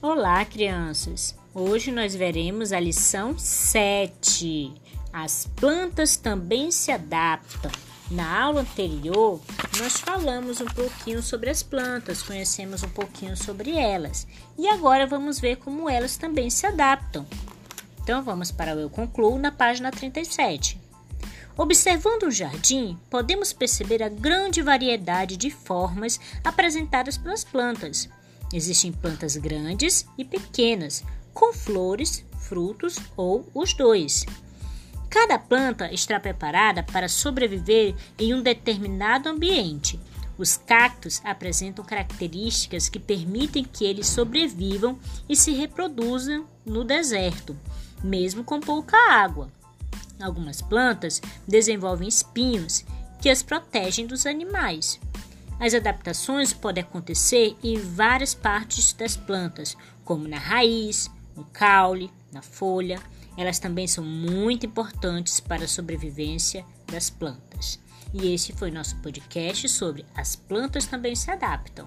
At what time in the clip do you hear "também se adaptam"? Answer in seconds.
6.16-7.68, 16.16-17.26, 70.86-71.86